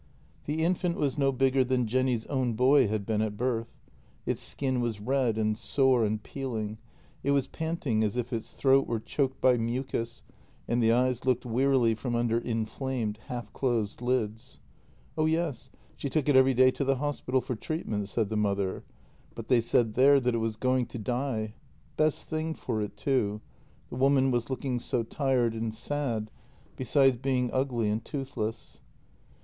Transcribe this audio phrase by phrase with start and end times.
[0.47, 3.71] The infant was no bigger than Jenny's own boy had been at birth.
[4.25, 6.79] Its skin was red and sore and peeling,
[7.23, 10.23] it was panting as if its throat were choked by mucus,
[10.67, 14.59] and the eyes looked wearily from under inflamed, half closed lids.
[15.15, 18.83] Oh yes, she took it every day to the hospital for treatment, said the mother,
[19.35, 21.53] but they said there that it was going to die.
[21.95, 23.39] Best thing for it, too—
[23.91, 26.31] the woman was looking so tired and sad,
[26.75, 28.81] besides being ugly and toothless.